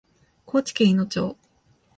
[0.47, 1.37] 高知県いの町